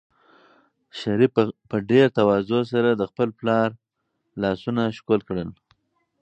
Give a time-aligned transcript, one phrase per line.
[0.99, 1.31] شریف
[1.69, 3.69] په ډېرې تواضع سره د خپل پلار
[4.41, 5.49] لاسونه ښکل کړل.